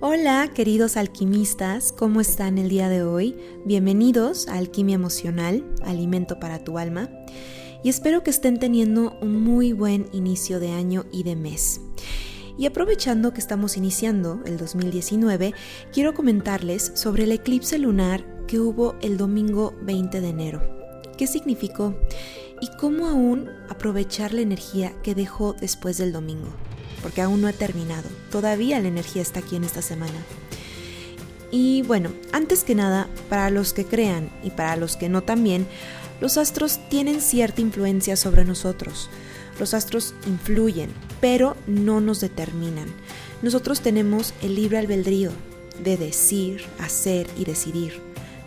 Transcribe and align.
Hola 0.00 0.50
queridos 0.52 0.96
alquimistas, 0.96 1.92
¿cómo 1.92 2.20
están 2.20 2.58
el 2.58 2.68
día 2.68 2.88
de 2.88 3.04
hoy? 3.04 3.36
Bienvenidos 3.64 4.48
a 4.48 4.54
Alquimia 4.54 4.96
Emocional, 4.96 5.64
Alimento 5.84 6.40
para 6.40 6.64
tu 6.64 6.78
Alma, 6.78 7.08
y 7.84 7.90
espero 7.90 8.24
que 8.24 8.30
estén 8.30 8.58
teniendo 8.58 9.16
un 9.22 9.40
muy 9.40 9.72
buen 9.72 10.08
inicio 10.12 10.58
de 10.58 10.72
año 10.72 11.06
y 11.12 11.22
de 11.22 11.36
mes. 11.36 11.80
Y 12.58 12.66
aprovechando 12.66 13.32
que 13.32 13.40
estamos 13.40 13.76
iniciando 13.76 14.40
el 14.44 14.58
2019, 14.58 15.54
quiero 15.92 16.12
comentarles 16.12 16.90
sobre 16.94 17.24
el 17.24 17.32
eclipse 17.32 17.78
lunar 17.78 18.46
que 18.46 18.58
hubo 18.58 18.96
el 19.00 19.16
domingo 19.16 19.74
20 19.82 20.20
de 20.20 20.28
enero. 20.28 20.62
¿Qué 21.16 21.28
significó? 21.28 21.94
Y 22.60 22.68
cómo 22.78 23.06
aún 23.06 23.48
aprovechar 23.68 24.34
la 24.34 24.40
energía 24.40 24.92
que 25.02 25.14
dejó 25.14 25.54
después 25.54 25.98
del 25.98 26.12
domingo 26.12 26.52
porque 27.02 27.22
aún 27.22 27.40
no 27.40 27.48
ha 27.48 27.52
terminado. 27.52 28.08
Todavía 28.30 28.80
la 28.80 28.88
energía 28.88 29.22
está 29.22 29.40
aquí 29.40 29.56
en 29.56 29.64
esta 29.64 29.82
semana. 29.82 30.24
Y 31.50 31.82
bueno, 31.82 32.10
antes 32.32 32.64
que 32.64 32.74
nada, 32.74 33.08
para 33.28 33.50
los 33.50 33.72
que 33.72 33.84
crean 33.84 34.30
y 34.42 34.50
para 34.50 34.76
los 34.76 34.96
que 34.96 35.08
no 35.08 35.22
también, 35.22 35.66
los 36.20 36.36
astros 36.36 36.80
tienen 36.88 37.20
cierta 37.20 37.60
influencia 37.60 38.16
sobre 38.16 38.44
nosotros. 38.44 39.08
Los 39.60 39.74
astros 39.74 40.14
influyen, 40.26 40.90
pero 41.20 41.56
no 41.66 42.00
nos 42.00 42.20
determinan. 42.20 42.88
Nosotros 43.42 43.80
tenemos 43.80 44.34
el 44.42 44.56
libre 44.56 44.78
albedrío 44.78 45.30
de 45.82 45.96
decir, 45.96 46.64
hacer 46.78 47.28
y 47.36 47.44
decidir. 47.44 48.00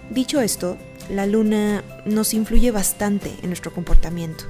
Dicho 0.10 0.41
esto, 0.41 0.77
la 1.10 1.26
luna 1.26 1.84
nos 2.05 2.34
influye 2.34 2.72
bastante 2.72 3.34
en 3.41 3.48
nuestro 3.48 3.74
comportamiento, 3.74 4.46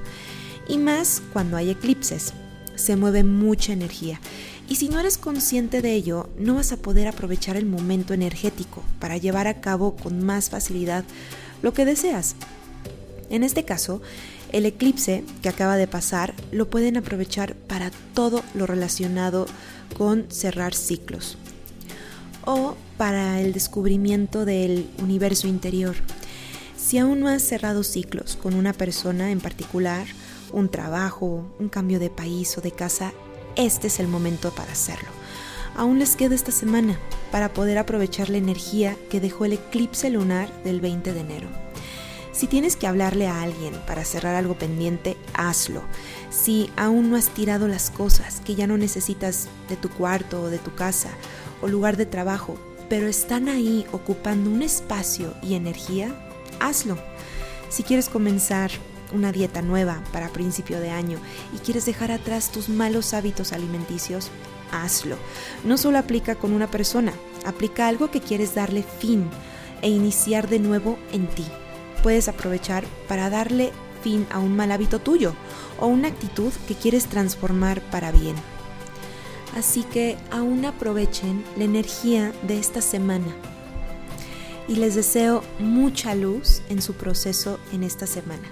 y 0.68 0.78
más 0.78 1.22
cuando 1.32 1.56
hay 1.56 1.70
eclipses 1.70 2.32
se 2.78 2.96
mueve 2.96 3.24
mucha 3.24 3.72
energía. 3.72 4.20
Y 4.68 4.76
si 4.76 4.88
no 4.88 5.00
eres 5.00 5.18
consciente 5.18 5.82
de 5.82 5.94
ello, 5.94 6.28
no 6.38 6.54
vas 6.54 6.72
a 6.72 6.76
poder 6.76 7.08
aprovechar 7.08 7.56
el 7.56 7.66
momento 7.66 8.14
energético 8.14 8.82
para 8.98 9.16
llevar 9.16 9.46
a 9.46 9.60
cabo 9.60 9.96
con 9.96 10.24
más 10.24 10.50
facilidad 10.50 11.04
lo 11.62 11.72
que 11.72 11.84
deseas. 11.84 12.36
En 13.30 13.42
este 13.42 13.64
caso, 13.64 14.00
el 14.52 14.66
eclipse 14.66 15.24
que 15.42 15.48
acaba 15.48 15.76
de 15.76 15.86
pasar 15.86 16.34
lo 16.52 16.70
pueden 16.70 16.96
aprovechar 16.96 17.54
para 17.54 17.90
todo 18.14 18.42
lo 18.54 18.66
relacionado 18.66 19.46
con 19.96 20.30
cerrar 20.30 20.74
ciclos 20.74 21.36
o 22.44 22.76
para 22.96 23.40
el 23.40 23.52
descubrimiento 23.52 24.44
del 24.44 24.88
universo 24.98 25.48
interior. 25.48 25.96
Si 26.76 26.96
aún 26.96 27.20
no 27.20 27.28
has 27.28 27.42
cerrado 27.42 27.84
ciclos 27.84 28.36
con 28.36 28.54
una 28.54 28.72
persona 28.72 29.30
en 29.30 29.40
particular, 29.40 30.06
un 30.52 30.68
trabajo, 30.68 31.44
un 31.58 31.68
cambio 31.68 31.98
de 32.00 32.10
país 32.10 32.56
o 32.58 32.60
de 32.60 32.72
casa, 32.72 33.12
este 33.56 33.88
es 33.88 34.00
el 34.00 34.08
momento 34.08 34.50
para 34.50 34.72
hacerlo. 34.72 35.08
Aún 35.76 35.98
les 35.98 36.16
queda 36.16 36.34
esta 36.34 36.52
semana 36.52 36.98
para 37.30 37.52
poder 37.52 37.78
aprovechar 37.78 38.30
la 38.30 38.38
energía 38.38 38.96
que 39.10 39.20
dejó 39.20 39.44
el 39.44 39.54
eclipse 39.54 40.10
lunar 40.10 40.50
del 40.64 40.80
20 40.80 41.12
de 41.12 41.20
enero. 41.20 41.48
Si 42.32 42.46
tienes 42.46 42.76
que 42.76 42.86
hablarle 42.86 43.26
a 43.26 43.42
alguien 43.42 43.74
para 43.86 44.04
cerrar 44.04 44.36
algo 44.36 44.54
pendiente, 44.56 45.16
hazlo. 45.34 45.82
Si 46.30 46.70
aún 46.76 47.10
no 47.10 47.16
has 47.16 47.30
tirado 47.30 47.66
las 47.66 47.90
cosas 47.90 48.40
que 48.44 48.54
ya 48.54 48.66
no 48.66 48.76
necesitas 48.76 49.48
de 49.68 49.76
tu 49.76 49.88
cuarto 49.88 50.42
o 50.42 50.48
de 50.48 50.58
tu 50.58 50.74
casa 50.74 51.10
o 51.62 51.66
lugar 51.66 51.96
de 51.96 52.06
trabajo, 52.06 52.56
pero 52.88 53.08
están 53.08 53.48
ahí 53.48 53.86
ocupando 53.92 54.50
un 54.50 54.62
espacio 54.62 55.34
y 55.42 55.54
energía, 55.54 56.14
hazlo. 56.60 56.96
Si 57.70 57.82
quieres 57.82 58.08
comenzar 58.08 58.70
una 59.12 59.32
dieta 59.32 59.62
nueva 59.62 60.02
para 60.12 60.28
principio 60.28 60.80
de 60.80 60.90
año 60.90 61.18
y 61.54 61.58
quieres 61.58 61.86
dejar 61.86 62.12
atrás 62.12 62.50
tus 62.50 62.68
malos 62.68 63.14
hábitos 63.14 63.52
alimenticios, 63.52 64.30
hazlo. 64.72 65.16
No 65.64 65.76
solo 65.76 65.98
aplica 65.98 66.34
con 66.34 66.52
una 66.52 66.70
persona, 66.70 67.12
aplica 67.44 67.88
algo 67.88 68.10
que 68.10 68.20
quieres 68.20 68.54
darle 68.54 68.82
fin 68.82 69.28
e 69.82 69.88
iniciar 69.88 70.48
de 70.48 70.58
nuevo 70.58 70.98
en 71.12 71.26
ti. 71.28 71.46
Puedes 72.02 72.28
aprovechar 72.28 72.84
para 73.08 73.30
darle 73.30 73.72
fin 74.02 74.26
a 74.30 74.38
un 74.38 74.56
mal 74.56 74.70
hábito 74.72 75.00
tuyo 75.00 75.34
o 75.80 75.86
una 75.86 76.08
actitud 76.08 76.52
que 76.66 76.74
quieres 76.74 77.06
transformar 77.06 77.80
para 77.90 78.12
bien. 78.12 78.36
Así 79.56 79.82
que 79.82 80.16
aún 80.30 80.64
aprovechen 80.64 81.44
la 81.56 81.64
energía 81.64 82.32
de 82.42 82.58
esta 82.58 82.80
semana 82.80 83.34
y 84.68 84.76
les 84.76 84.94
deseo 84.94 85.42
mucha 85.58 86.14
luz 86.14 86.62
en 86.68 86.82
su 86.82 86.94
proceso 86.94 87.58
en 87.72 87.82
esta 87.82 88.06
semana. 88.06 88.48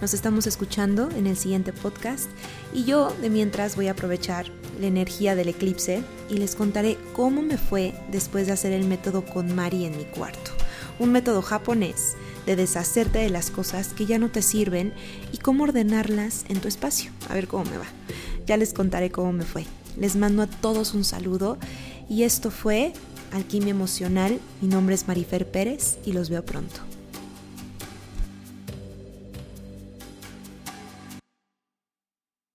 Nos 0.00 0.14
estamos 0.14 0.46
escuchando 0.46 1.10
en 1.10 1.26
el 1.26 1.36
siguiente 1.36 1.72
podcast 1.72 2.30
y 2.72 2.84
yo 2.84 3.12
de 3.20 3.30
mientras 3.30 3.74
voy 3.74 3.88
a 3.88 3.92
aprovechar 3.92 4.46
la 4.80 4.86
energía 4.86 5.34
del 5.34 5.48
eclipse 5.48 6.04
y 6.30 6.36
les 6.36 6.54
contaré 6.54 6.96
cómo 7.14 7.42
me 7.42 7.58
fue 7.58 7.94
después 8.12 8.46
de 8.46 8.52
hacer 8.52 8.70
el 8.72 8.84
método 8.86 9.24
con 9.24 9.56
Mari 9.56 9.86
en 9.86 9.96
mi 9.96 10.04
cuarto. 10.04 10.52
Un 11.00 11.10
método 11.10 11.42
japonés 11.42 12.16
de 12.46 12.54
deshacerte 12.54 13.18
de 13.18 13.28
las 13.28 13.50
cosas 13.50 13.88
que 13.88 14.06
ya 14.06 14.20
no 14.20 14.30
te 14.30 14.40
sirven 14.40 14.92
y 15.32 15.38
cómo 15.38 15.64
ordenarlas 15.64 16.44
en 16.48 16.60
tu 16.60 16.68
espacio. 16.68 17.10
A 17.28 17.34
ver 17.34 17.48
cómo 17.48 17.64
me 17.64 17.78
va. 17.78 17.86
Ya 18.46 18.56
les 18.56 18.72
contaré 18.72 19.10
cómo 19.10 19.32
me 19.32 19.44
fue. 19.44 19.64
Les 19.96 20.14
mando 20.14 20.42
a 20.42 20.46
todos 20.46 20.94
un 20.94 21.02
saludo 21.02 21.58
y 22.08 22.22
esto 22.22 22.52
fue 22.52 22.92
Alquimia 23.32 23.70
Emocional. 23.70 24.38
Mi 24.60 24.68
nombre 24.68 24.94
es 24.94 25.08
Marifer 25.08 25.50
Pérez 25.50 25.98
y 26.06 26.12
los 26.12 26.30
veo 26.30 26.44
pronto. 26.44 26.82